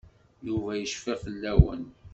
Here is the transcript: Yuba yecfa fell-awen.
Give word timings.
Yuba 0.45 0.71
yecfa 0.75 1.13
fell-awen. 1.23 1.83